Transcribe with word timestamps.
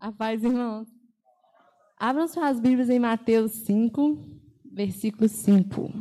A 0.00 0.10
paz, 0.10 0.42
irmãos. 0.42 0.88
Abram 1.98 2.26
suas 2.26 2.58
Bíblias 2.58 2.88
em 2.88 2.98
Mateus 2.98 3.52
5, 3.52 4.18
versículo 4.72 5.28
5. 5.28 5.92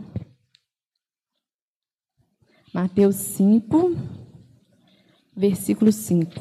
Mateus 2.74 3.18
5, 3.18 3.98
versículo 5.36 5.92
5. 5.92 6.32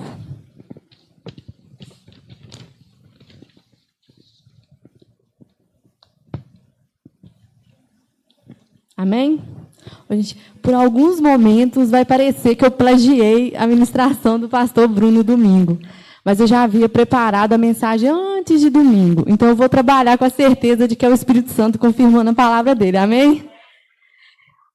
Amém? 8.97 9.43
Por 10.63 10.75
alguns 10.75 11.19
momentos 11.19 11.91
vai 11.91 12.05
parecer 12.05 12.55
que 12.55 12.65
eu 12.65 12.71
plagiei 12.71 13.57
a 13.57 13.67
ministração 13.67 14.39
do 14.39 14.49
pastor 14.49 14.87
Bruno 14.87 15.25
domingo 15.25 15.77
mas 16.29 16.41
eu 16.41 16.47
já 16.47 16.63
havia 16.63 16.91
preparado 16.91 17.55
a 17.55 17.59
mensagem 17.59 18.11
antes 18.11 18.61
de 18.61 18.69
domingo. 18.69 19.25
Então 19.27 19.49
eu 19.49 19.57
vou 19.57 19.67
trabalhar 19.67 20.19
com 20.19 20.27
a 20.27 20.29
certeza 20.29 20.87
de 20.87 20.95
que 20.95 21.07
é 21.07 21.09
o 21.09 21.15
Espírito 21.15 21.51
Santo 21.51 21.79
confirmando 21.79 22.29
a 22.29 22.35
palavra 22.35 22.75
dele. 22.75 22.99
Amém? 22.99 23.49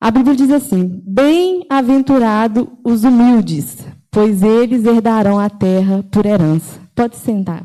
A 0.01 0.09
Bíblia 0.09 0.35
diz 0.35 0.49
assim: 0.49 0.99
Bem-aventurado 1.05 2.75
os 2.83 3.03
humildes, 3.03 3.85
pois 4.09 4.41
eles 4.41 4.83
herdarão 4.83 5.37
a 5.37 5.47
terra 5.47 6.03
por 6.09 6.25
herança. 6.25 6.81
Pode 6.95 7.17
sentar. 7.17 7.63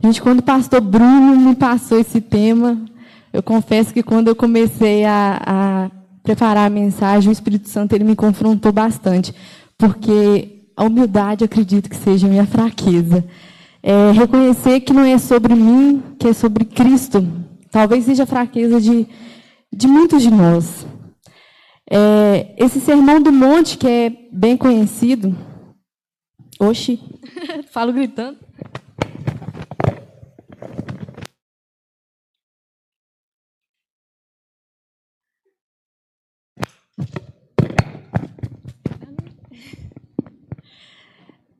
Gente, 0.00 0.22
quando 0.22 0.38
o 0.38 0.44
pastor 0.44 0.80
Bruno 0.80 1.34
me 1.34 1.56
passou 1.56 1.98
esse 1.98 2.20
tema, 2.20 2.80
eu 3.32 3.42
confesso 3.42 3.92
que 3.92 4.04
quando 4.04 4.28
eu 4.28 4.36
comecei 4.36 5.04
a, 5.04 5.42
a 5.44 5.90
preparar 6.22 6.68
a 6.68 6.70
mensagem, 6.70 7.28
o 7.28 7.32
Espírito 7.32 7.68
Santo 7.68 7.92
ele 7.92 8.04
me 8.04 8.14
confrontou 8.14 8.70
bastante, 8.70 9.34
porque 9.76 10.61
a 10.76 10.84
humildade 10.84 11.44
acredito 11.44 11.88
que 11.88 11.96
seja 11.96 12.28
minha 12.28 12.46
fraqueza. 12.46 13.24
É 13.82 14.12
reconhecer 14.12 14.80
que 14.80 14.92
não 14.92 15.04
é 15.04 15.18
sobre 15.18 15.54
mim, 15.54 16.02
que 16.18 16.28
é 16.28 16.32
sobre 16.32 16.64
Cristo. 16.64 17.26
Talvez 17.70 18.04
seja 18.04 18.22
a 18.22 18.26
fraqueza 18.26 18.80
de, 18.80 19.06
de 19.72 19.86
muitos 19.88 20.22
de 20.22 20.30
nós. 20.30 20.86
É, 21.90 22.54
esse 22.56 22.80
sermão 22.80 23.20
do 23.20 23.32
monte, 23.32 23.76
que 23.76 23.88
é 23.88 24.12
bem 24.32 24.56
conhecido. 24.56 25.36
Oxi, 26.60 27.00
falo 27.72 27.92
gritando. 27.92 28.38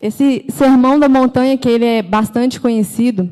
Esse 0.02 0.44
sermão 0.48 0.98
da 0.98 1.08
montanha, 1.08 1.56
que 1.56 1.68
ele 1.68 1.84
é 1.84 2.02
bastante 2.02 2.60
conhecido, 2.60 3.30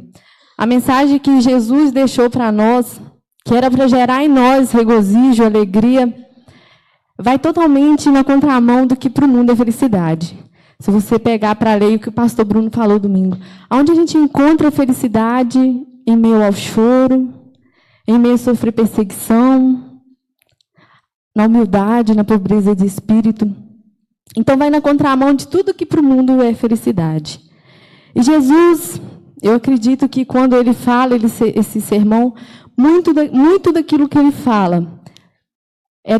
a 0.56 0.64
mensagem 0.64 1.18
que 1.18 1.40
Jesus 1.40 1.90
deixou 1.90 2.30
para 2.30 2.52
nós, 2.52 3.00
que 3.44 3.52
era 3.52 3.68
para 3.68 3.88
gerar 3.88 4.22
em 4.22 4.28
nós 4.28 4.70
regozijo, 4.70 5.42
alegria, 5.42 6.14
vai 7.18 7.40
totalmente 7.40 8.08
na 8.08 8.22
contramão 8.22 8.86
do 8.86 8.94
que 8.94 9.10
para 9.10 9.24
o 9.24 9.28
mundo 9.28 9.50
é 9.50 9.56
felicidade. 9.56 10.38
Se 10.78 10.92
você 10.92 11.18
pegar 11.18 11.56
para 11.56 11.74
ler 11.74 11.96
o 11.96 11.98
que 11.98 12.08
o 12.08 12.12
pastor 12.12 12.44
Bruno 12.44 12.70
falou 12.70 12.98
domingo, 12.98 13.36
onde 13.70 13.90
a 13.90 13.94
gente 13.94 14.16
encontra 14.16 14.70
felicidade 14.70 15.58
em 16.06 16.16
meio 16.16 16.42
ao 16.42 16.52
choro, 16.52 17.34
em 18.06 18.18
meio 18.18 18.34
a 18.34 18.38
sofrer 18.38 18.72
perseguição, 18.72 20.00
na 21.34 21.46
humildade, 21.46 22.14
na 22.14 22.24
pobreza 22.24 22.74
de 22.76 22.86
espírito. 22.86 23.69
Então 24.36 24.56
vai 24.56 24.70
na 24.70 24.80
contramão 24.80 25.34
de 25.34 25.48
tudo 25.48 25.74
que 25.74 25.86
para 25.86 26.00
o 26.00 26.04
mundo 26.04 26.40
é 26.42 26.54
felicidade. 26.54 27.40
E 28.14 28.22
Jesus, 28.22 29.00
eu 29.42 29.54
acredito 29.54 30.08
que 30.08 30.24
quando 30.24 30.56
ele 30.56 30.72
fala 30.72 31.14
ele, 31.14 31.26
esse 31.54 31.80
sermão, 31.80 32.34
muito, 32.76 33.12
da, 33.12 33.24
muito 33.24 33.72
daquilo 33.72 34.08
que 34.08 34.18
ele 34.18 34.32
fala 34.32 35.00
é 36.06 36.18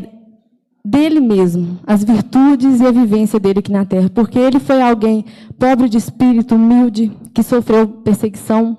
dele 0.85 1.21
mesmo, 1.21 1.79
as 1.87 2.03
virtudes 2.03 2.81
e 2.81 2.87
a 2.87 2.91
vivência 2.91 3.39
dele 3.39 3.61
aqui 3.61 3.71
na 3.71 3.85
terra. 3.85 4.11
Porque 4.11 4.39
ele 4.39 4.59
foi 4.59 4.81
alguém 4.81 5.25
pobre 5.59 5.89
de 5.89 5.99
espírito, 5.99 6.55
humilde, 6.55 7.13
que 7.35 7.43
sofreu 7.43 7.87
perseguição. 7.87 8.77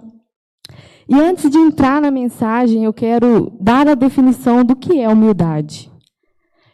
E 1.07 1.15
antes 1.15 1.49
de 1.49 1.57
entrar 1.57 2.01
na 2.01 2.09
mensagem, 2.09 2.85
eu 2.85 2.93
quero 2.93 3.51
dar 3.59 3.87
a 3.87 3.95
definição 3.95 4.63
do 4.63 4.75
que 4.75 4.99
é 4.99 5.07
humildade. 5.07 5.91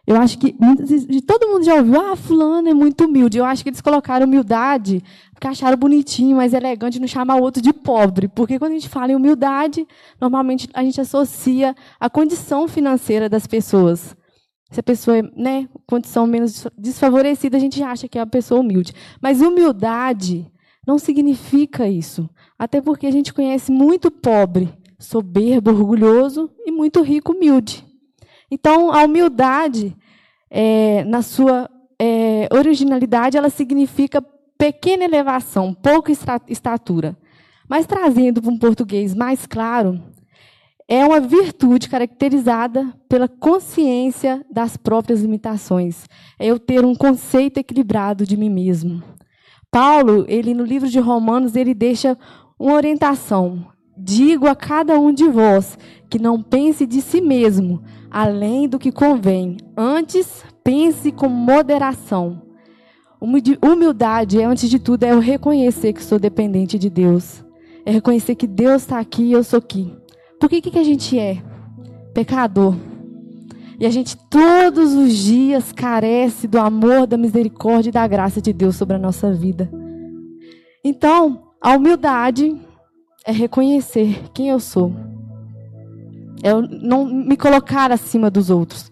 Eu 0.07 0.15
acho 0.15 0.37
que 0.39 0.55
todo 1.27 1.49
mundo 1.49 1.65
já 1.65 1.75
ouviu, 1.75 1.99
ah, 1.99 2.15
fulano 2.15 2.69
é 2.69 2.73
muito 2.73 3.03
humilde. 3.03 3.37
Eu 3.37 3.43
acho 3.43 3.61
que 3.61 3.69
eles 3.69 3.81
colocaram 3.81 4.25
humildade 4.25 5.03
porque 5.33 5.47
acharam 5.47 5.77
bonitinho, 5.77 6.37
mais 6.37 6.53
elegante, 6.53 6.97
não 6.97 7.07
chamar 7.07 7.35
o 7.35 7.43
outro 7.43 7.61
de 7.61 7.73
pobre. 7.73 8.29
Porque 8.29 8.57
quando 8.57 8.71
a 8.71 8.75
gente 8.75 8.87
fala 8.87 9.11
em 9.11 9.15
humildade, 9.15 9.85
normalmente 10.19 10.69
a 10.73 10.81
gente 10.81 11.01
associa 11.01 11.75
a 11.99 12.09
condição 12.09 12.69
financeira 12.69 13.27
das 13.27 13.45
pessoas. 13.45 14.15
Se 14.71 14.79
a 14.79 14.83
pessoa 14.83 15.17
é, 15.17 15.21
né, 15.35 15.69
condição 15.85 16.25
menos 16.25 16.65
desfavorecida, 16.77 17.57
a 17.57 17.59
gente 17.59 17.83
acha 17.83 18.07
que 18.07 18.17
é 18.17 18.21
uma 18.21 18.27
pessoa 18.27 18.61
humilde. 18.61 18.93
Mas 19.21 19.41
humildade 19.41 20.49
não 20.87 20.97
significa 20.97 21.87
isso. 21.87 22.29
Até 22.57 22.81
porque 22.81 23.07
a 23.07 23.11
gente 23.11 23.33
conhece 23.33 23.71
muito 23.73 24.09
pobre, 24.09 24.73
soberbo, 24.97 25.69
orgulhoso 25.69 26.49
e 26.65 26.71
muito 26.71 27.01
rico, 27.01 27.33
humilde. 27.33 27.86
Então, 28.49 28.91
a 28.91 29.03
humildade, 29.03 29.95
é, 30.49 31.03
na 31.03 31.21
sua 31.21 31.69
é, 31.99 32.47
originalidade, 32.51 33.37
ela 33.37 33.49
significa 33.49 34.21
pequena 34.57 35.03
elevação, 35.03 35.73
pouca 35.73 36.11
estatura. 36.47 37.17
Mas 37.69 37.85
trazendo 37.85 38.41
para 38.41 38.51
um 38.51 38.57
português 38.57 39.13
mais 39.13 39.45
claro, 39.45 40.01
é 40.87 41.05
uma 41.05 41.19
virtude 41.19 41.89
caracterizada 41.89 42.93
pela 43.09 43.27
consciência 43.27 44.45
das 44.49 44.77
próprias 44.77 45.21
limitações. 45.21 46.05
É 46.39 46.47
eu 46.47 46.57
ter 46.57 46.85
um 46.85 46.95
conceito 46.95 47.57
equilibrado 47.57 48.25
de 48.25 48.37
mim 48.37 48.49
mesmo. 48.49 49.03
Paulo, 49.69 50.25
ele 50.29 50.53
no 50.53 50.63
livro 50.63 50.87
de 50.87 50.99
Romanos, 50.99 51.57
ele 51.57 51.73
deixa 51.73 52.17
uma 52.57 52.73
orientação. 52.73 53.67
Digo 53.97 54.47
a 54.47 54.55
cada 54.55 54.99
um 54.99 55.11
de 55.11 55.27
vós 55.27 55.77
que 56.09 56.19
não 56.19 56.41
pense 56.41 56.85
de 56.85 57.01
si 57.01 57.19
mesmo, 57.19 57.81
além 58.11 58.67
do 58.67 58.77
que 58.77 58.91
convém. 58.91 59.57
Antes, 59.75 60.43
pense 60.63 61.11
com 61.11 61.27
moderação. 61.27 62.41
Humildade, 63.19 64.41
antes 64.43 64.69
de 64.69 64.77
tudo, 64.77 65.03
é 65.03 65.11
eu 65.11 65.19
reconhecer 65.19 65.93
que 65.93 66.03
sou 66.03 66.19
dependente 66.19 66.77
de 66.77 66.89
Deus. 66.89 67.43
É 67.85 67.91
reconhecer 67.91 68.35
que 68.35 68.45
Deus 68.45 68.83
está 68.83 68.99
aqui 68.99 69.23
e 69.23 69.31
eu 69.31 69.43
sou 69.43 69.57
aqui. 69.57 69.93
Por 70.39 70.49
que, 70.49 70.61
que 70.61 70.77
a 70.77 70.83
gente 70.83 71.17
é? 71.17 71.41
Pecador. 72.13 72.75
E 73.79 73.85
a 73.85 73.89
gente 73.89 74.17
todos 74.29 74.93
os 74.93 75.15
dias 75.15 75.71
carece 75.71 76.47
do 76.47 76.59
amor, 76.59 77.07
da 77.07 77.17
misericórdia 77.17 77.89
e 77.89 77.93
da 77.93 78.07
graça 78.07 78.41
de 78.41 78.53
Deus 78.53 78.75
sobre 78.75 78.95
a 78.95 78.99
nossa 78.99 79.31
vida. 79.31 79.69
Então, 80.83 81.53
a 81.61 81.75
humildade 81.75 82.55
é 83.27 83.31
reconhecer 83.31 84.23
quem 84.33 84.49
eu 84.49 84.59
sou 84.59 84.93
é 86.43 86.53
não 86.53 87.05
me 87.05 87.35
colocar 87.35 87.91
acima 87.91 88.29
dos 88.29 88.49
outros. 88.49 88.91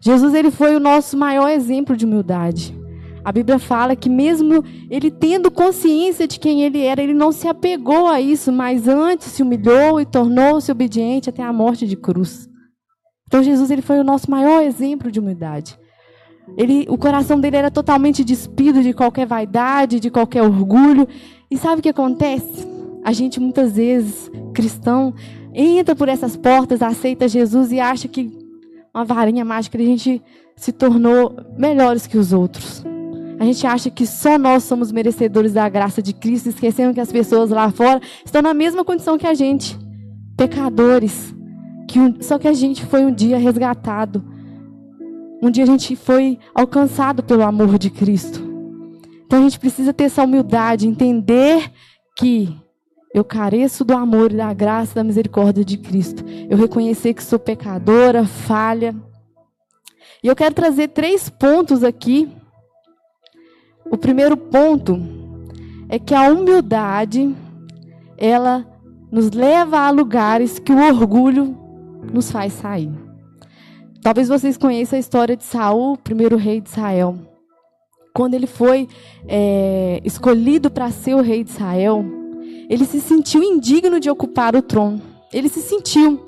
Jesus 0.00 0.34
ele 0.34 0.50
foi 0.50 0.74
o 0.74 0.80
nosso 0.80 1.16
maior 1.16 1.48
exemplo 1.48 1.96
de 1.96 2.04
humildade. 2.04 2.76
A 3.24 3.30
Bíblia 3.30 3.58
fala 3.58 3.94
que 3.94 4.08
mesmo 4.08 4.64
ele 4.90 5.10
tendo 5.10 5.50
consciência 5.50 6.26
de 6.26 6.40
quem 6.40 6.62
ele 6.62 6.82
era, 6.82 7.02
ele 7.02 7.12
não 7.12 7.30
se 7.30 7.46
apegou 7.46 8.06
a 8.06 8.20
isso, 8.20 8.50
mas 8.50 8.88
antes 8.88 9.28
se 9.28 9.42
humilhou 9.42 10.00
e 10.00 10.06
tornou-se 10.06 10.72
obediente 10.72 11.28
até 11.28 11.42
a 11.42 11.52
morte 11.52 11.86
de 11.86 11.96
cruz. 11.96 12.48
Então 13.26 13.42
Jesus 13.42 13.70
ele 13.70 13.82
foi 13.82 14.00
o 14.00 14.04
nosso 14.04 14.30
maior 14.30 14.62
exemplo 14.62 15.10
de 15.10 15.20
humildade. 15.20 15.78
Ele, 16.56 16.86
o 16.88 16.96
coração 16.96 17.38
dele 17.38 17.56
era 17.56 17.70
totalmente 17.70 18.24
despido 18.24 18.82
de 18.82 18.94
qualquer 18.94 19.26
vaidade, 19.26 20.00
de 20.00 20.10
qualquer 20.10 20.42
orgulho. 20.42 21.06
E 21.50 21.58
sabe 21.58 21.80
o 21.80 21.82
que 21.82 21.90
acontece? 21.90 22.77
A 23.04 23.12
gente 23.12 23.40
muitas 23.40 23.76
vezes, 23.76 24.30
cristão, 24.52 25.14
entra 25.54 25.94
por 25.94 26.08
essas 26.08 26.36
portas, 26.36 26.82
aceita 26.82 27.28
Jesus 27.28 27.72
e 27.72 27.80
acha 27.80 28.08
que 28.08 28.30
uma 28.94 29.04
varinha 29.04 29.44
mágica 29.44 29.78
a 29.78 29.80
gente 29.80 30.22
se 30.56 30.72
tornou 30.72 31.36
melhores 31.56 32.06
que 32.06 32.18
os 32.18 32.32
outros. 32.32 32.84
A 33.38 33.44
gente 33.44 33.64
acha 33.66 33.88
que 33.88 34.04
só 34.04 34.36
nós 34.36 34.64
somos 34.64 34.90
merecedores 34.90 35.52
da 35.52 35.68
graça 35.68 36.02
de 36.02 36.12
Cristo, 36.12 36.48
esquecendo 36.48 36.92
que 36.92 37.00
as 37.00 37.12
pessoas 37.12 37.50
lá 37.50 37.70
fora 37.70 38.00
estão 38.24 38.42
na 38.42 38.52
mesma 38.52 38.84
condição 38.84 39.16
que 39.16 39.26
a 39.26 39.34
gente, 39.34 39.78
pecadores. 40.36 41.34
Que 41.86 42.00
um, 42.00 42.20
só 42.20 42.38
que 42.38 42.48
a 42.48 42.52
gente 42.52 42.84
foi 42.84 43.04
um 43.04 43.14
dia 43.14 43.38
resgatado. 43.38 44.24
Um 45.40 45.50
dia 45.50 45.62
a 45.62 45.66
gente 45.66 45.94
foi 45.94 46.38
alcançado 46.52 47.22
pelo 47.22 47.44
amor 47.44 47.78
de 47.78 47.90
Cristo. 47.90 48.42
Então 49.24 49.38
a 49.38 49.42
gente 49.42 49.60
precisa 49.60 49.92
ter 49.92 50.04
essa 50.04 50.24
humildade, 50.24 50.88
entender 50.88 51.70
que 52.16 52.54
eu 53.18 53.24
careço 53.24 53.84
do 53.84 53.94
amor 53.94 54.32
da 54.32 54.52
graça, 54.52 54.94
da 54.94 55.04
misericórdia 55.04 55.64
de 55.64 55.76
Cristo. 55.76 56.24
Eu 56.48 56.56
reconhecer 56.56 57.14
que 57.14 57.22
sou 57.22 57.38
pecadora, 57.38 58.24
falha. 58.24 58.94
E 60.22 60.26
eu 60.26 60.36
quero 60.36 60.54
trazer 60.54 60.88
três 60.88 61.28
pontos 61.28 61.82
aqui. 61.82 62.30
O 63.90 63.96
primeiro 63.96 64.36
ponto 64.36 65.00
é 65.88 65.98
que 65.98 66.14
a 66.14 66.28
humildade 66.28 67.34
ela 68.16 68.66
nos 69.10 69.30
leva 69.30 69.80
a 69.80 69.90
lugares 69.90 70.58
que 70.58 70.72
o 70.72 70.78
orgulho 70.78 71.56
nos 72.12 72.30
faz 72.30 72.52
sair. 72.52 72.92
Talvez 74.02 74.28
vocês 74.28 74.56
conheçam 74.56 74.96
a 74.96 75.00
história 75.00 75.36
de 75.36 75.44
Saul, 75.44 75.96
primeiro 75.96 76.36
rei 76.36 76.60
de 76.60 76.68
Israel. 76.68 77.16
Quando 78.14 78.34
ele 78.34 78.46
foi 78.46 78.88
é, 79.26 80.00
escolhido 80.04 80.70
para 80.70 80.90
ser 80.90 81.14
o 81.14 81.20
rei 81.20 81.42
de 81.42 81.50
Israel, 81.50 82.17
ele 82.68 82.84
se 82.84 83.00
sentiu 83.00 83.42
indigno 83.42 83.98
de 83.98 84.10
ocupar 84.10 84.54
o 84.54 84.62
trono. 84.62 85.00
Ele 85.32 85.48
se 85.48 85.60
sentiu. 85.60 86.26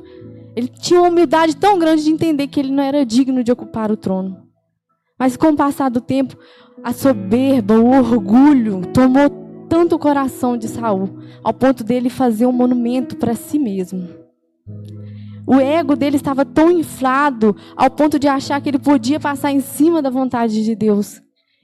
Ele 0.57 0.69
tinha 0.69 1.01
uma 1.01 1.09
humildade 1.09 1.55
tão 1.57 1.79
grande 1.79 2.05
de 2.05 2.11
entender 2.11 2.47
que 2.47 2.59
ele 2.59 2.73
não 2.73 2.83
era 2.83 3.05
digno 3.05 3.45
de 3.45 3.53
ocupar 3.53 3.91
o 3.93 3.97
trono. 3.97 4.43
Mas 5.19 5.37
com 5.37 5.49
o 5.49 5.57
passar 5.57 5.91
do 5.91 6.01
tempo, 6.01 6.37
a 6.83 6.93
soberba, 6.93 7.79
o 7.79 7.91
orgulho 7.91 8.81
tomou 8.93 9.29
tanto 9.69 9.95
o 9.95 9.99
coração 9.99 10.57
de 10.57 10.67
Saul, 10.67 11.19
ao 11.45 11.53
ponto 11.53 11.85
dele 11.85 12.09
fazer 12.09 12.47
um 12.47 12.53
monumento 12.53 13.17
para 13.17 13.35
si 13.35 13.59
mesmo. 13.59 14.09
O 15.47 15.55
ego 15.55 15.95
dele 15.95 16.17
estava 16.17 16.45
tão 16.45 16.71
inflado 16.71 17.55
ao 17.77 17.91
ponto 17.91 18.19
de 18.19 18.29
achar 18.29 18.61
que 18.61 18.69
ele 18.69 18.79
podia 18.79 19.21
passar 19.21 19.53
em 19.53 19.61
cima 19.61 20.01
da 20.01 20.11
vontade 20.11 20.65
de 20.65 20.75
Deus. 20.75 21.21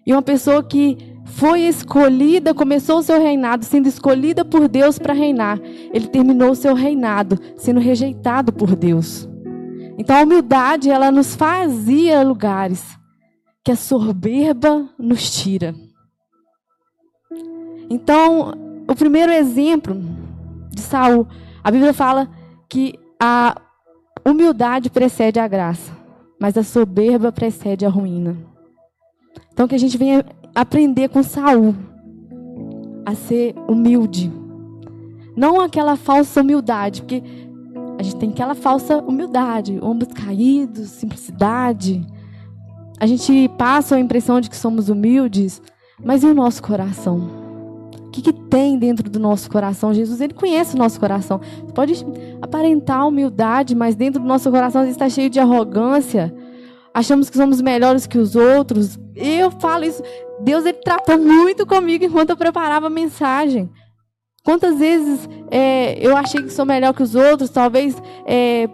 E 0.06 0.12
uma 0.12 0.22
pessoa 0.22 0.62
que 0.62 1.15
foi 1.26 1.62
escolhida, 1.62 2.54
começou 2.54 2.98
o 2.98 3.02
seu 3.02 3.20
reinado 3.20 3.64
sendo 3.64 3.88
escolhida 3.88 4.44
por 4.44 4.68
Deus 4.68 4.98
para 4.98 5.12
reinar, 5.12 5.60
ele 5.92 6.06
terminou 6.08 6.50
o 6.50 6.56
seu 6.56 6.74
reinado 6.74 7.38
sendo 7.56 7.80
rejeitado 7.80 8.52
por 8.52 8.74
Deus. 8.74 9.28
Então 9.98 10.16
a 10.16 10.22
humildade, 10.22 10.90
ela 10.90 11.10
nos 11.10 11.34
fazia 11.34 12.22
lugares 12.22 12.96
que 13.64 13.72
a 13.72 13.76
soberba 13.76 14.88
nos 14.98 15.30
tira. 15.30 15.74
Então, 17.90 18.52
o 18.88 18.94
primeiro 18.94 19.32
exemplo 19.32 19.96
de 20.70 20.80
Saul, 20.80 21.26
a 21.62 21.70
Bíblia 21.70 21.92
fala 21.92 22.28
que 22.68 22.94
a 23.20 23.60
humildade 24.24 24.90
precede 24.90 25.38
a 25.38 25.48
graça, 25.48 25.92
mas 26.40 26.56
a 26.56 26.62
soberba 26.62 27.32
precede 27.32 27.86
a 27.86 27.88
ruína. 27.88 28.36
Então 29.52 29.66
que 29.66 29.74
a 29.74 29.78
gente 29.78 29.96
venha 29.96 30.24
aprender 30.56 31.08
com 31.08 31.22
Saul 31.22 31.74
a 33.04 33.14
ser 33.14 33.54
humilde. 33.68 34.32
Não 35.36 35.60
aquela 35.60 35.96
falsa 35.96 36.40
humildade, 36.40 37.02
porque 37.02 37.22
a 37.98 38.02
gente 38.02 38.16
tem 38.16 38.30
aquela 38.30 38.54
falsa 38.54 38.98
humildade, 38.98 39.78
ombros 39.82 40.12
caídos, 40.12 40.88
simplicidade, 40.88 42.04
a 42.98 43.06
gente 43.06 43.48
passa 43.58 43.96
a 43.96 44.00
impressão 44.00 44.40
de 44.40 44.48
que 44.48 44.56
somos 44.56 44.88
humildes, 44.88 45.60
mas 46.02 46.22
e 46.22 46.26
o 46.26 46.34
nosso 46.34 46.62
coração? 46.62 47.44
O 48.06 48.10
que, 48.10 48.22
que 48.22 48.32
tem 48.32 48.78
dentro 48.78 49.10
do 49.10 49.20
nosso 49.20 49.50
coração? 49.50 49.92
Jesus, 49.92 50.22
ele 50.22 50.32
conhece 50.32 50.74
o 50.74 50.78
nosso 50.78 50.98
coração. 50.98 51.38
Pode 51.74 52.06
aparentar 52.40 53.06
humildade, 53.06 53.74
mas 53.74 53.94
dentro 53.94 54.22
do 54.22 54.26
nosso 54.26 54.50
coração 54.50 54.86
está 54.86 55.10
cheio 55.10 55.28
de 55.28 55.38
arrogância. 55.38 56.34
Achamos 56.96 57.28
que 57.28 57.36
somos 57.36 57.60
melhores 57.60 58.06
que 58.06 58.16
os 58.16 58.34
outros. 58.34 58.98
Eu 59.14 59.50
falo 59.50 59.84
isso. 59.84 60.02
Deus 60.40 60.64
ele 60.64 60.78
tratou 60.78 61.18
muito 61.18 61.66
comigo 61.66 62.06
enquanto 62.06 62.30
eu 62.30 62.38
preparava 62.38 62.86
a 62.86 62.90
mensagem. 62.90 63.70
Quantas 64.42 64.78
vezes 64.78 65.28
é, 65.50 65.98
eu 66.00 66.16
achei 66.16 66.42
que 66.42 66.48
sou 66.48 66.64
melhor 66.64 66.94
que 66.94 67.02
os 67.02 67.14
outros, 67.14 67.50
talvez 67.50 67.94
é, 68.24 68.66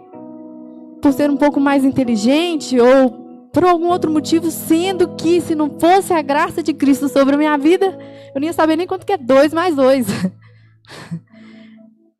por 1.01 1.11
ser 1.11 1.29
um 1.29 1.35
pouco 1.35 1.59
mais 1.59 1.83
inteligente 1.83 2.79
ou 2.79 3.49
por 3.51 3.65
algum 3.65 3.89
outro 3.89 4.09
motivo, 4.09 4.49
sendo 4.49 5.17
que 5.17 5.41
se 5.41 5.53
não 5.53 5.77
fosse 5.77 6.13
a 6.13 6.21
graça 6.21 6.63
de 6.63 6.73
Cristo 6.73 7.09
sobre 7.09 7.35
a 7.35 7.37
minha 7.37 7.57
vida, 7.57 7.87
eu 8.33 8.39
não 8.39 8.47
ia 8.47 8.53
saber 8.53 8.77
nem 8.77 8.87
quanto 8.87 9.05
que 9.05 9.11
é 9.11 9.17
dois 9.17 9.53
mais 9.53 9.75
dois. 9.75 10.07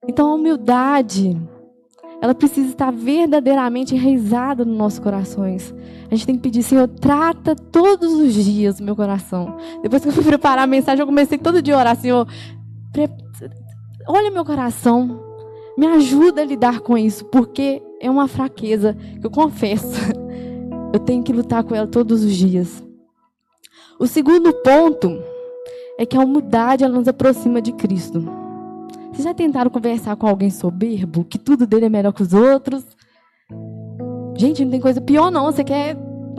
Então 0.05 0.31
a 0.31 0.35
humildade, 0.35 1.39
ela 2.23 2.33
precisa 2.33 2.69
estar 2.69 2.89
verdadeiramente 2.89 3.93
enraizada 3.93 4.63
nos 4.63 4.77
nossos 4.77 4.99
corações. 4.99 5.75
A 6.09 6.15
gente 6.15 6.25
tem 6.25 6.35
que 6.37 6.41
pedir, 6.41 6.63
Senhor, 6.63 6.87
trata 6.87 7.53
todos 7.53 8.13
os 8.13 8.33
dias 8.33 8.79
o 8.79 8.83
meu 8.83 8.95
coração. 8.95 9.57
Depois 9.81 10.01
que 10.01 10.07
eu 10.07 10.13
fui 10.13 10.23
preparar 10.23 10.63
a 10.63 10.67
mensagem, 10.67 11.01
eu 11.01 11.05
comecei 11.05 11.37
todo 11.37 11.61
dia 11.61 11.75
a 11.75 11.79
orar, 11.79 11.97
Senhor, 11.97 12.25
olha 14.07 14.31
meu 14.31 14.45
coração, 14.45 15.21
me 15.77 15.85
ajuda 15.85 16.43
a 16.43 16.45
lidar 16.45 16.79
com 16.79 16.97
isso, 16.97 17.25
porque 17.25 17.83
é 17.99 18.09
uma 18.09 18.29
fraqueza 18.29 18.95
que 19.19 19.27
eu 19.27 19.31
confesso. 19.31 19.99
Eu 20.93 20.99
tenho 20.99 21.23
que 21.23 21.33
lutar 21.33 21.63
com 21.65 21.75
ela 21.75 21.87
todos 21.87 22.23
os 22.23 22.33
dias. 22.33 22.81
O 23.99 24.07
segundo 24.07 24.53
ponto 24.53 25.11
é 25.99 26.05
que 26.05 26.15
a 26.15 26.21
humildade 26.21 26.85
ela 26.85 26.97
nos 26.97 27.07
aproxima 27.09 27.61
de 27.61 27.73
Cristo. 27.73 28.42
Vocês 29.13 29.23
já 29.23 29.33
tentaram 29.33 29.71
conversar 29.71 30.17
com 30.17 30.27
alguém 30.27 30.49
soberbo, 30.49 31.23
que 31.23 31.37
tudo 31.37 31.65
dele 31.65 31.85
é 31.85 31.89
melhor 31.89 32.11
que 32.11 32.21
os 32.21 32.33
outros? 32.33 32.83
Gente, 34.35 34.65
não 34.65 34.71
tem 34.71 34.81
coisa 34.81 34.99
pior 34.99 35.31
não. 35.31 35.45
Você 35.45 35.63
quer 35.63 35.95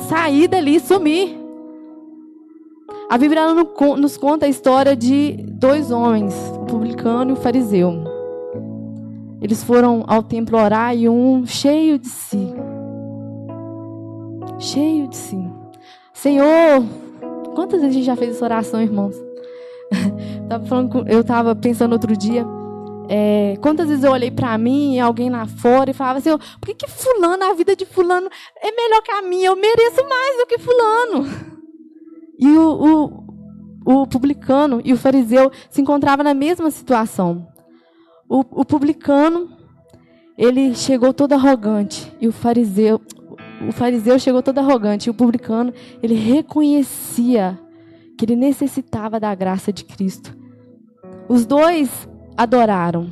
sair 0.09 0.49
dali 0.49 0.77
e 0.77 0.81
sumir. 0.81 1.39
A 3.09 3.17
Bíblia 3.17 3.55
nos 3.55 4.17
conta 4.17 4.47
a 4.47 4.49
história 4.49 4.97
de 4.97 5.37
dois 5.53 5.91
homens, 5.91 6.35
o 6.57 6.65
publicano 6.65 7.31
e 7.31 7.33
o 7.35 7.37
fariseu. 7.37 8.05
Eles 9.41 9.63
foram 9.63 10.05
ao 10.07 10.23
templo 10.23 10.59
orar 10.59 10.97
e 10.97 11.09
um 11.09 11.47
cheio 11.47 11.99
de 11.99 12.09
si 12.09 12.55
cheio 14.59 15.09
de 15.09 15.17
si. 15.17 15.51
Senhor, 16.13 16.85
quantas 17.55 17.81
vezes 17.81 17.91
a 17.91 17.99
gente 17.99 18.07
já 18.07 18.17
fez 18.17 18.37
essa 18.37 18.45
oração, 18.45 18.81
irmãos? 18.81 19.15
eu 21.07 21.21
estava 21.21 21.55
pensando 21.55 21.93
outro 21.93 22.17
dia. 22.17 22.47
É, 23.09 23.57
quantas 23.61 23.89
vezes 23.89 24.05
eu 24.05 24.13
olhei 24.13 24.31
para 24.31 24.57
mim 24.57 24.95
e 24.95 25.01
alguém 25.01 25.29
lá 25.29 25.47
fora 25.47 25.91
e 25.91 25.95
falava 25.95 26.19
assim: 26.19 26.31
por 26.61 26.67
que, 26.67 26.75
que 26.75 26.91
Fulano, 26.91 27.45
a 27.45 27.55
vida 27.55 27.77
de 27.77 27.85
Fulano 27.85 28.29
é 28.63 28.71
melhor 28.71 29.03
que 29.03 29.11
a 29.11 29.23
minha? 29.23 29.49
Eu 29.49 29.57
mereço 29.57 30.03
mais 30.09 30.39
do 30.39 30.47
que 30.47 30.59
Fulano. 30.59 31.55
E 32.39 32.49
o, 32.49 33.25
o, 33.85 34.03
o 34.03 34.07
publicano 34.07 34.81
e 34.85 34.93
o 34.93 34.97
fariseu 34.97 35.51
se 35.71 35.81
encontravam 35.81 36.25
na 36.25 36.35
mesma 36.35 36.71
situação. 36.71 37.47
O, 38.29 38.41
o 38.41 38.65
publicano, 38.65 39.51
ele 40.37 40.75
chegou 40.75 41.13
todo 41.13 41.35
arrogante 41.35 42.11
e 42.21 42.27
o 42.27 42.33
fariseu, 42.33 43.01
o 43.69 43.73
fariseu 43.73 44.19
chegou 44.19 44.43
todo 44.43 44.59
arrogante 44.59 45.09
e 45.09 45.11
o 45.11 45.15
publicano, 45.15 45.73
ele 46.03 46.15
reconhecia 46.15 47.59
que 48.17 48.25
ele 48.25 48.37
necessitava 48.37 49.21
da 49.21 49.35
graça 49.35 49.73
de 49.73 49.85
Cristo. 49.85 50.37
Os 51.29 51.45
dois 51.47 52.09
adoraram. 52.37 53.11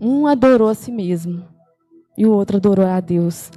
Um 0.00 0.26
adorou 0.26 0.68
a 0.68 0.74
si 0.74 0.90
mesmo 0.90 1.44
e 2.16 2.26
o 2.26 2.32
outro 2.32 2.56
adorou 2.56 2.86
a 2.86 3.00
Deus. 3.00 3.50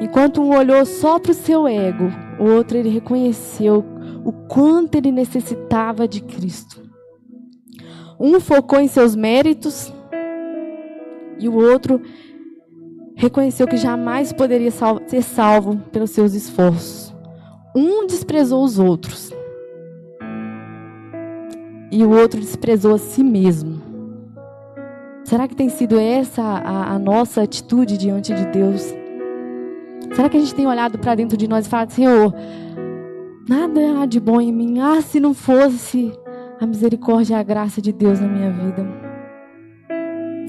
Enquanto 0.00 0.40
um 0.40 0.56
olhou 0.56 0.84
só 0.86 1.18
para 1.18 1.32
o 1.32 1.34
seu 1.34 1.66
ego, 1.66 2.10
o 2.38 2.44
outro 2.44 2.78
ele 2.78 2.88
reconheceu 2.88 3.84
o 4.24 4.32
quanto 4.32 4.96
ele 4.96 5.12
necessitava 5.12 6.06
de 6.06 6.20
Cristo. 6.22 6.80
Um 8.18 8.38
focou 8.40 8.80
em 8.80 8.88
seus 8.88 9.16
méritos 9.16 9.92
e 11.38 11.48
o 11.48 11.54
outro 11.54 12.00
reconheceu 13.14 13.66
que 13.66 13.76
jamais 13.76 14.32
poderia 14.32 14.70
ser 14.70 15.22
salvo 15.22 15.76
pelos 15.90 16.10
seus 16.10 16.34
esforços. 16.34 17.14
Um 17.74 18.06
desprezou 18.06 18.64
os 18.64 18.78
outros. 18.78 19.32
E 21.90 22.04
o 22.04 22.10
outro 22.10 22.40
desprezou 22.40 22.94
a 22.94 22.98
si 22.98 23.22
mesmo. 23.22 23.79
Será 25.30 25.46
que 25.46 25.54
tem 25.54 25.68
sido 25.68 25.96
essa 25.96 26.42
a, 26.42 26.94
a 26.94 26.98
nossa 26.98 27.42
atitude 27.42 27.96
diante 27.96 28.34
de 28.34 28.46
Deus? 28.46 28.82
Será 30.12 30.28
que 30.28 30.36
a 30.36 30.40
gente 30.40 30.52
tem 30.56 30.66
olhado 30.66 30.98
para 30.98 31.14
dentro 31.14 31.36
de 31.36 31.46
nós 31.46 31.66
e 31.66 31.68
falado, 31.68 31.90
Senhor, 31.90 32.34
nada 33.48 34.00
há 34.00 34.06
de 34.06 34.18
bom 34.18 34.40
em 34.40 34.52
mim. 34.52 34.80
Ah, 34.80 35.00
se 35.00 35.20
não 35.20 35.32
fosse 35.32 36.12
a 36.60 36.66
misericórdia 36.66 37.34
e 37.34 37.38
a 37.38 37.44
graça 37.44 37.80
de 37.80 37.92
Deus 37.92 38.18
na 38.18 38.26
minha 38.26 38.50
vida. 38.50 38.84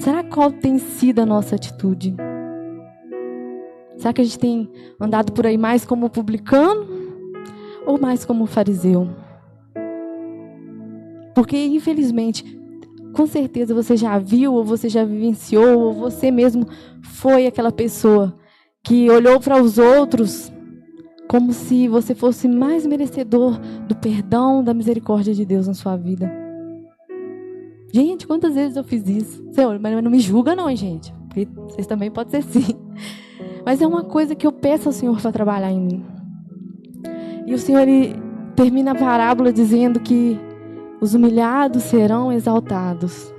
Será 0.00 0.24
qual 0.24 0.50
tem 0.50 0.80
sido 0.80 1.20
a 1.20 1.26
nossa 1.26 1.54
atitude? 1.54 2.16
Será 3.98 4.12
que 4.12 4.20
a 4.20 4.24
gente 4.24 4.40
tem 4.40 4.68
andado 5.00 5.30
por 5.30 5.46
aí 5.46 5.56
mais 5.56 5.84
como 5.84 6.10
publicano 6.10 6.88
ou 7.86 8.00
mais 8.00 8.24
como 8.24 8.46
fariseu? 8.46 9.08
Porque, 11.36 11.56
infelizmente, 11.66 12.60
com 13.12 13.26
certeza 13.26 13.74
você 13.74 13.96
já 13.96 14.18
viu, 14.18 14.54
ou 14.54 14.64
você 14.64 14.88
já 14.88 15.04
vivenciou, 15.04 15.78
ou 15.78 15.92
você 15.92 16.30
mesmo 16.30 16.66
foi 17.02 17.46
aquela 17.46 17.70
pessoa 17.70 18.34
que 18.82 19.08
olhou 19.10 19.38
para 19.38 19.62
os 19.62 19.78
outros 19.78 20.52
como 21.28 21.52
se 21.52 21.88
você 21.88 22.14
fosse 22.14 22.46
mais 22.46 22.84
merecedor 22.84 23.58
do 23.88 23.94
perdão, 23.94 24.62
da 24.62 24.74
misericórdia 24.74 25.32
de 25.32 25.44
Deus 25.44 25.66
na 25.66 25.74
sua 25.74 25.96
vida. 25.96 26.30
Gente, 27.92 28.26
quantas 28.26 28.54
vezes 28.54 28.76
eu 28.76 28.84
fiz 28.84 29.06
isso? 29.06 29.42
Senhor, 29.52 29.78
mas 29.78 30.02
não 30.02 30.10
me 30.10 30.18
julga 30.18 30.56
não, 30.56 30.74
gente. 30.74 31.12
Porque 31.28 31.48
vocês 31.68 31.86
também 31.86 32.10
podem 32.10 32.42
ser 32.42 32.42
sim. 32.42 32.74
Mas 33.64 33.80
é 33.80 33.86
uma 33.86 34.04
coisa 34.04 34.34
que 34.34 34.46
eu 34.46 34.52
peço 34.52 34.88
ao 34.88 34.92
Senhor 34.92 35.20
para 35.20 35.32
trabalhar 35.32 35.70
em 35.70 35.80
mim. 35.80 36.04
E 37.46 37.54
o 37.54 37.58
Senhor 37.58 37.80
ele 37.80 38.14
termina 38.56 38.92
a 38.92 38.94
parábola 38.94 39.52
dizendo 39.52 40.00
que 40.00 40.38
Os 41.02 41.14
humilhados 41.14 41.82
serão 41.82 42.32
exaltados, 42.32 43.34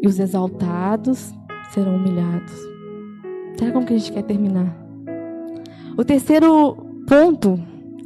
e 0.00 0.06
os 0.06 0.20
exaltados 0.20 1.34
serão 1.72 1.96
humilhados. 1.96 2.52
Será 3.58 3.72
como 3.72 3.84
que 3.84 3.92
a 3.92 3.98
gente 3.98 4.12
quer 4.12 4.22
terminar? 4.22 4.72
O 5.98 6.04
terceiro 6.04 6.76
ponto, 7.08 7.58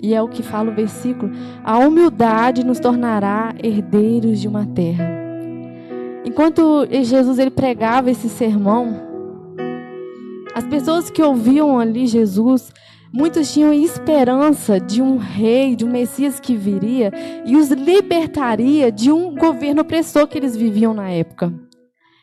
e 0.02 0.14
é 0.14 0.23
o 0.23 0.28
que 0.28 0.42
fala 0.42 0.70
o 0.70 0.75
versículo, 0.75 1.30
a 1.62 1.76
humildade 1.76 2.64
nos 2.64 2.80
tornará 2.80 3.54
herdeiros 3.62 4.40
de 4.40 4.49
uma 4.49 4.64
terra. 4.64 5.11
Enquanto 6.25 6.88
Jesus 6.90 7.38
ele 7.38 7.50
pregava 7.50 8.11
esse 8.11 8.30
sermão, 8.30 8.96
as 10.54 10.64
pessoas 10.64 11.11
que 11.11 11.23
ouviam 11.23 11.78
ali 11.78 12.06
Jesus, 12.06 12.73
muitos 13.12 13.52
tinham 13.52 13.72
esperança 13.72 14.80
de 14.80 15.00
um 15.00 15.16
rei, 15.16 15.76
de 15.76 15.84
um 15.84 15.90
Messias 15.90 16.40
que 16.40 16.56
viria 16.56 17.12
e 17.44 17.56
os 17.56 17.70
libertaria 17.70 18.90
de 18.90 19.10
um 19.10 19.34
governo 19.34 19.82
opressor 19.82 20.26
que 20.26 20.36
eles 20.38 20.56
viviam 20.56 20.92
na 20.92 21.10
época. 21.10 21.52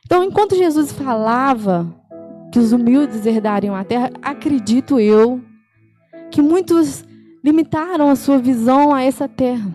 Então, 0.06 0.24
enquanto 0.24 0.56
Jesus 0.56 0.92
falava 0.92 1.94
que 2.52 2.60
os 2.60 2.72
humildes 2.72 3.26
herdariam 3.26 3.76
a 3.76 3.84
terra, 3.84 4.12
acredito 4.22 5.00
eu 5.00 5.42
que 6.30 6.42
muitos 6.42 7.04
limitaram 7.44 8.10
a 8.10 8.16
sua 8.16 8.38
visão 8.38 8.94
a 8.94 9.02
essa 9.02 9.28
terra. 9.28 9.74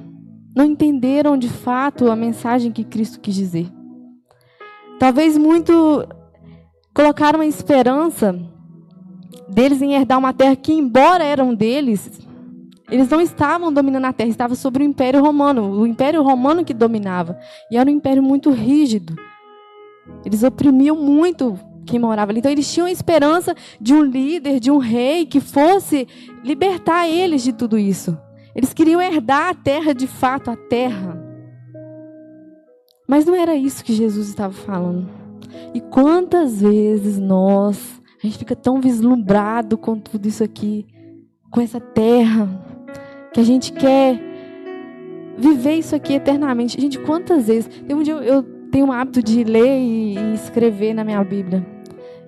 Não 0.56 0.64
entenderam 0.64 1.36
de 1.36 1.48
fato 1.48 2.10
a 2.10 2.16
mensagem 2.16 2.72
que 2.72 2.84
Cristo 2.84 3.20
quis 3.20 3.34
dizer. 3.34 3.70
Talvez 4.98 5.38
muito 5.38 6.06
colocaram 6.94 7.40
a 7.40 7.46
esperança 7.46 8.34
deles 9.48 9.82
em 9.82 9.94
herdar 9.94 10.18
uma 10.18 10.32
terra 10.32 10.56
que, 10.56 10.72
embora 10.72 11.24
eram 11.24 11.54
deles, 11.54 12.10
eles 12.90 13.08
não 13.08 13.20
estavam 13.20 13.72
dominando 13.72 14.06
a 14.06 14.12
terra, 14.12 14.30
estava 14.30 14.54
sobre 14.54 14.82
o 14.82 14.86
Império 14.86 15.20
Romano, 15.20 15.70
o 15.70 15.86
Império 15.86 16.22
Romano 16.22 16.64
que 16.64 16.72
dominava. 16.72 17.38
E 17.70 17.76
era 17.76 17.88
um 17.88 17.92
império 17.92 18.22
muito 18.22 18.50
rígido. 18.50 19.14
Eles 20.24 20.42
oprimiam 20.42 20.96
muito 20.96 21.58
quem 21.84 21.98
morava 21.98 22.32
ali. 22.32 22.38
Então 22.38 22.50
eles 22.50 22.72
tinham 22.72 22.86
a 22.86 22.92
esperança 22.92 23.54
de 23.80 23.94
um 23.94 24.02
líder, 24.02 24.60
de 24.60 24.70
um 24.70 24.78
rei 24.78 25.26
que 25.26 25.40
fosse 25.40 26.06
libertar 26.44 27.08
eles 27.08 27.42
de 27.42 27.52
tudo 27.52 27.78
isso. 27.78 28.16
Eles 28.54 28.72
queriam 28.72 29.00
herdar 29.00 29.50
a 29.50 29.54
terra 29.54 29.92
de 29.92 30.06
fato, 30.06 30.50
a 30.50 30.56
terra. 30.56 31.22
Mas 33.06 33.24
não 33.24 33.34
era 33.34 33.54
isso 33.54 33.84
que 33.84 33.94
Jesus 33.94 34.28
estava 34.28 34.52
falando. 34.52 35.08
E 35.74 35.80
quantas 35.80 36.60
vezes 36.60 37.18
nós, 37.18 38.00
a 38.22 38.26
gente 38.26 38.38
fica 38.38 38.56
tão 38.56 38.80
vislumbrado 38.80 39.78
com 39.78 39.98
tudo 39.98 40.26
isso 40.26 40.42
aqui, 40.42 40.86
com 41.50 41.60
essa 41.60 41.80
terra, 41.80 42.48
que 43.32 43.40
a 43.40 43.44
gente 43.44 43.72
quer 43.72 44.20
viver 45.36 45.74
isso 45.74 45.94
aqui 45.94 46.14
eternamente. 46.14 46.80
Gente, 46.80 46.98
quantas 46.98 47.46
vezes. 47.46 47.68
Tem 47.86 47.94
um 47.94 48.02
dia 48.02 48.14
eu, 48.14 48.22
eu 48.22 48.42
tenho 48.70 48.86
o 48.86 48.92
hábito 48.92 49.22
de 49.22 49.44
ler 49.44 49.78
e, 49.78 50.18
e 50.18 50.34
escrever 50.34 50.92
na 50.92 51.04
minha 51.04 51.22
Bíblia. 51.22 51.64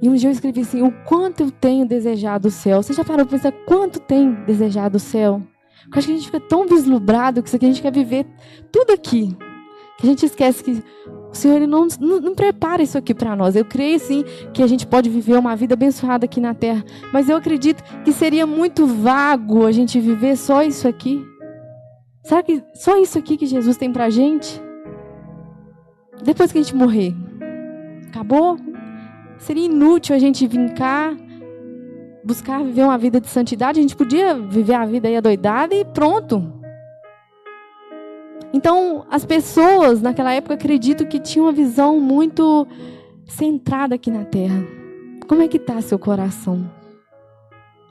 E 0.00 0.08
um 0.08 0.14
dia 0.14 0.28
eu 0.28 0.32
escrevi 0.32 0.60
assim: 0.60 0.82
o 0.82 0.92
quanto 1.04 1.42
eu 1.42 1.50
tenho 1.50 1.84
desejado 1.86 2.48
o 2.48 2.50
céu. 2.50 2.82
Você 2.82 2.92
já 2.92 3.04
parou 3.04 3.26
para 3.26 3.36
pensar 3.36 3.52
quanto 3.66 4.00
tem 4.00 4.32
desejado 4.46 4.96
o 4.96 5.00
céu? 5.00 5.42
Porque 5.84 5.98
acho 5.98 6.08
que 6.08 6.12
a 6.12 6.16
gente 6.16 6.26
fica 6.26 6.40
tão 6.40 6.66
vislumbrado 6.66 7.42
que 7.42 7.48
isso 7.48 7.56
aqui 7.56 7.66
a 7.66 7.68
gente 7.68 7.82
quer 7.82 7.92
viver 7.92 8.26
tudo 8.70 8.92
aqui. 8.92 9.36
Que 9.98 10.06
a 10.06 10.10
gente 10.10 10.24
esquece 10.24 10.62
que 10.62 10.82
o 11.32 11.36
Senhor 11.36 11.56
ele 11.56 11.66
não, 11.66 11.86
não, 12.00 12.20
não 12.20 12.34
prepara 12.34 12.82
isso 12.82 12.98
aqui 12.98 13.14
para 13.14 13.36
nós. 13.36 13.54
Eu 13.54 13.64
creio 13.64 13.98
sim 14.00 14.24
que 14.52 14.62
a 14.62 14.66
gente 14.66 14.86
pode 14.86 15.08
viver 15.08 15.38
uma 15.38 15.54
vida 15.54 15.74
abençoada 15.74 16.24
aqui 16.24 16.40
na 16.40 16.54
terra. 16.54 16.84
Mas 17.12 17.28
eu 17.28 17.36
acredito 17.36 17.82
que 18.04 18.12
seria 18.12 18.46
muito 18.46 18.86
vago 18.86 19.64
a 19.64 19.72
gente 19.72 20.00
viver 20.00 20.36
só 20.36 20.62
isso 20.62 20.88
aqui. 20.88 21.24
Será 22.24 22.42
que 22.42 22.62
só 22.74 23.00
isso 23.00 23.18
aqui 23.18 23.36
que 23.36 23.46
Jesus 23.46 23.76
tem 23.76 23.92
para 23.92 24.10
gente? 24.10 24.60
Depois 26.22 26.52
que 26.52 26.58
a 26.58 26.62
gente 26.62 26.74
morrer, 26.74 27.14
acabou? 28.08 28.58
Seria 29.38 29.64
inútil 29.64 30.14
a 30.14 30.18
gente 30.18 30.46
vir 30.46 30.74
cá, 30.74 31.16
buscar 32.22 32.62
viver 32.62 32.82
uma 32.82 32.98
vida 32.98 33.20
de 33.20 33.28
santidade. 33.28 33.78
A 33.78 33.82
gente 33.82 33.96
podia 33.96 34.34
viver 34.34 34.74
a 34.74 34.84
vida 34.84 35.08
aí 35.08 35.16
adoidada 35.16 35.74
e 35.74 35.84
pronto. 35.84 36.59
Então, 38.52 39.06
as 39.10 39.24
pessoas 39.24 40.02
naquela 40.02 40.32
época 40.32 40.54
acredito 40.54 41.06
que 41.06 41.20
tinham 41.20 41.46
uma 41.46 41.52
visão 41.52 42.00
muito 42.00 42.66
centrada 43.26 43.94
aqui 43.94 44.10
na 44.10 44.24
terra. 44.24 44.62
Como 45.28 45.42
é 45.42 45.48
que 45.48 45.56
está 45.56 45.80
seu 45.80 45.98
coração? 45.98 46.68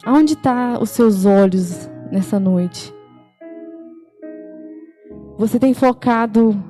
Aonde 0.04 0.34
está 0.34 0.78
os 0.82 0.89
seus 0.89 1.25
olhos 1.25 1.89
nessa 2.12 2.39
noite? 2.39 2.94
Você 5.38 5.58
tem 5.58 5.74
focado 5.74 6.62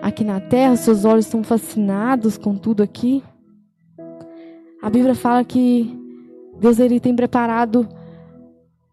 aqui 0.00 0.24
na 0.24 0.40
terra? 0.40 0.72
Os 0.72 0.80
seus 0.80 1.04
olhos 1.04 1.26
estão 1.26 1.44
fascinados 1.44 2.38
com 2.38 2.56
tudo 2.56 2.82
aqui? 2.82 3.22
A 4.80 4.88
Bíblia 4.88 5.14
fala 5.14 5.44
que 5.44 5.94
Deus 6.58 6.78
ele 6.78 6.98
tem 6.98 7.14
preparado 7.14 7.86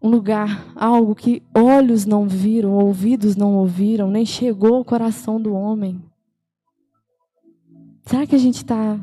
um 0.04 0.10
lugar, 0.10 0.66
algo 0.76 1.14
que 1.14 1.42
olhos 1.54 2.04
não 2.04 2.28
viram, 2.28 2.72
ouvidos 2.72 3.36
não 3.36 3.56
ouviram, 3.56 4.10
nem 4.10 4.26
chegou 4.26 4.74
ao 4.74 4.84
coração 4.84 5.40
do 5.40 5.54
homem. 5.54 5.98
Será 8.04 8.26
que 8.26 8.34
a 8.34 8.38
gente 8.38 8.56
está. 8.56 9.00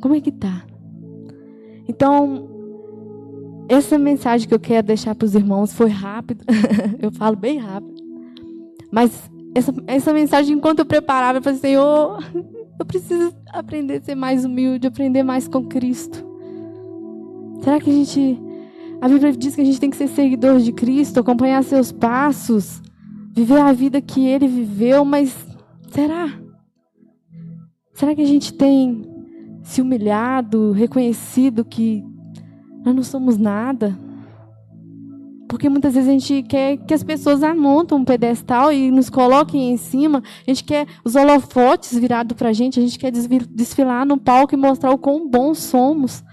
Como 0.00 0.14
é 0.14 0.20
que 0.22 0.30
está? 0.30 0.64
Então, 1.86 2.48
essa 3.68 3.98
mensagem 3.98 4.48
que 4.48 4.54
eu 4.54 4.58
quero 4.58 4.86
deixar 4.86 5.14
para 5.14 5.26
os 5.26 5.34
irmãos 5.34 5.74
foi 5.74 5.90
rápida. 5.90 6.42
eu 6.98 7.12
falo 7.12 7.36
bem 7.36 7.58
rápido. 7.58 8.02
Mas 8.90 9.30
essa, 9.54 9.74
essa 9.86 10.14
mensagem, 10.14 10.56
enquanto 10.56 10.78
eu 10.78 10.86
preparava, 10.86 11.36
eu 11.36 11.42
falei, 11.42 11.58
Senhor, 11.58 12.18
eu 12.80 12.86
preciso 12.86 13.30
aprender 13.52 13.98
a 13.98 14.00
ser 14.00 14.14
mais 14.14 14.42
humilde, 14.46 14.86
aprender 14.86 15.22
mais 15.22 15.46
com 15.46 15.66
Cristo. 15.66 16.24
Será 17.60 17.78
que 17.78 17.90
a 17.90 17.92
gente 17.92 18.40
a 19.00 19.08
Bíblia 19.08 19.32
diz 19.32 19.54
que 19.54 19.60
a 19.60 19.64
gente 19.64 19.80
tem 19.80 19.90
que 19.90 19.96
ser 19.96 20.08
seguidor 20.08 20.58
de 20.58 20.72
Cristo, 20.72 21.20
acompanhar 21.20 21.62
seus 21.62 21.92
passos, 21.92 22.82
viver 23.32 23.60
a 23.60 23.72
vida 23.72 24.00
que 24.00 24.26
ele 24.26 24.46
viveu, 24.46 25.04
mas 25.04 25.34
será? 25.90 26.32
Será 27.92 28.14
que 28.14 28.22
a 28.22 28.26
gente 28.26 28.52
tem 28.52 29.02
se 29.62 29.80
humilhado, 29.80 30.72
reconhecido 30.72 31.64
que 31.64 32.04
nós 32.84 32.94
não 32.94 33.02
somos 33.02 33.36
nada? 33.36 33.98
Porque 35.48 35.68
muitas 35.68 35.94
vezes 35.94 36.08
a 36.08 36.12
gente 36.12 36.42
quer 36.42 36.76
que 36.78 36.92
as 36.92 37.04
pessoas 37.04 37.42
amontam 37.42 37.98
um 37.98 38.04
pedestal 38.04 38.72
e 38.72 38.90
nos 38.90 39.08
coloquem 39.08 39.70
em 39.72 39.76
cima. 39.76 40.22
A 40.44 40.50
gente 40.50 40.64
quer 40.64 40.86
os 41.04 41.14
holofotes 41.14 41.96
virados 41.96 42.36
para 42.36 42.48
a 42.48 42.52
gente. 42.52 42.80
A 42.80 42.82
gente 42.82 42.98
quer 42.98 43.12
desfilar 43.12 44.04
no 44.04 44.18
palco 44.18 44.54
e 44.54 44.56
mostrar 44.56 44.90
o 44.90 44.98
quão 44.98 45.28
bons 45.28 45.58
somos. 45.58 46.24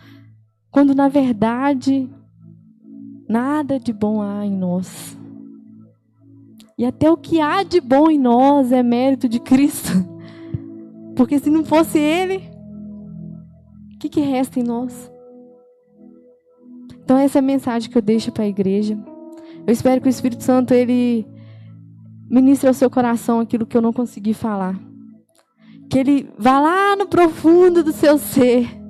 Quando, 0.72 0.96
na 0.96 1.08
verdade, 1.08 2.10
Nada 3.32 3.80
de 3.80 3.94
bom 3.94 4.22
há 4.22 4.46
em 4.46 4.52
nós. 4.52 5.18
E 6.78 6.84
até 6.84 7.10
o 7.10 7.16
que 7.16 7.40
há 7.40 7.64
de 7.64 7.80
bom 7.80 8.12
em 8.12 8.20
nós 8.20 8.74
é 8.74 8.84
mérito 8.84 9.30
de 9.30 9.40
Cristo. 9.40 9.88
Porque 11.16 11.40
se 11.40 11.50
não 11.50 11.64
fosse 11.64 11.98
Ele, 11.98 12.44
o 13.96 14.00
que, 14.00 14.10
que 14.10 14.20
resta 14.20 14.60
em 14.60 14.64
nós? 14.64 15.10
Então 17.02 17.18
essa 17.18 17.38
é 17.38 17.40
a 17.40 17.42
mensagem 17.42 17.90
que 17.90 17.98
eu 17.98 18.02
deixo 18.02 18.34
para 18.34 18.44
a 18.44 18.50
igreja. 18.50 19.02
Eu 19.66 19.72
espero 19.72 20.02
que 20.02 20.08
o 20.08 20.10
Espírito 20.10 20.44
Santo 20.44 20.74
ele 20.74 21.26
ministre 22.30 22.68
ao 22.68 22.74
seu 22.74 22.90
coração 22.90 23.40
aquilo 23.40 23.66
que 23.66 23.78
eu 23.78 23.82
não 23.82 23.94
consegui 23.94 24.34
falar. 24.34 24.78
Que 25.90 26.00
ele 26.00 26.30
vá 26.38 26.60
lá 26.60 26.98
no 26.98 27.08
profundo 27.08 27.82
do 27.82 27.94
seu 27.94 28.18
ser 28.18 28.81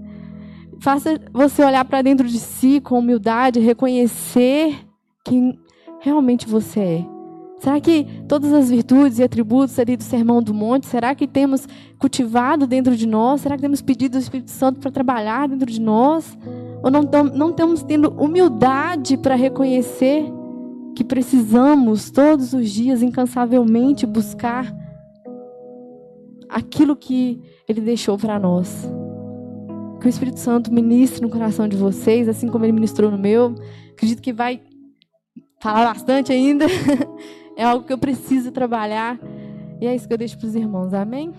faça 0.82 1.20
você 1.32 1.64
olhar 1.64 1.86
para 1.86 2.02
dentro 2.02 2.28
de 2.28 2.40
si 2.40 2.82
com 2.82 3.00
humildade, 3.00 3.60
reconhecer 3.60 4.76
quem 5.24 5.58
realmente 6.00 6.48
você 6.48 6.80
é. 6.80 7.06
Será 7.60 7.80
que 7.80 8.08
todas 8.28 8.52
as 8.52 8.72
virtudes 8.72 9.20
e 9.20 9.24
atributos 9.24 9.78
ali 9.78 9.96
do 9.96 10.02
Sermão 10.02 10.42
do 10.42 10.52
Monte, 10.52 10.88
será 10.88 11.14
que 11.14 11.28
temos 11.28 11.68
cultivado 12.00 12.66
dentro 12.66 12.98
de 12.98 13.06
nós? 13.06 13.42
Será 13.42 13.56
que 13.56 13.62
temos 13.62 13.84
pedido 13.84 14.16
ao 14.16 14.22
Espírito 14.22 14.50
Santo 14.50 14.80
para 14.80 14.90
trabalhar 14.90 15.48
dentro 15.48 15.72
de 15.72 15.80
nós? 15.80 16.36
Ou 16.82 16.90
não, 16.90 17.04
não 17.32 17.52
estamos 17.52 17.84
tendo 17.84 18.10
humildade 18.20 19.16
para 19.16 19.36
reconhecer 19.36 20.26
que 20.96 21.04
precisamos 21.04 22.10
todos 22.10 22.54
os 22.54 22.72
dias, 22.72 23.04
incansavelmente, 23.04 24.08
buscar 24.08 24.76
aquilo 26.50 26.96
que 26.96 27.40
Ele 27.70 27.82
deixou 27.82 28.18
para 28.18 28.40
nós? 28.40 28.90
Que 30.02 30.08
o 30.08 30.10
Espírito 30.10 30.40
Santo 30.40 30.74
ministre 30.74 31.22
no 31.22 31.30
coração 31.30 31.68
de 31.68 31.78
vocês, 31.78 32.28
assim 32.28 32.48
como 32.48 32.66
ele 32.66 32.72
ministrou 32.72 33.12
no 33.12 33.18
meu. 33.18 33.54
Acredito 33.92 34.22
que 34.22 34.34
vai 34.34 34.60
falar 35.62 35.94
bastante 35.94 36.34
ainda. 36.34 36.66
é 37.56 37.64
algo 37.64 37.86
que 37.86 37.94
eu 37.94 38.00
preciso 38.00 38.52
trabalhar. 38.52 39.20
E 39.80 39.86
é 39.86 39.96
isso 39.96 40.08
que 40.08 40.14
eu 40.14 40.18
deixo 40.18 40.38
para 40.40 40.48
os 40.48 40.56
irmãos. 40.56 40.94
Amém? 40.94 41.32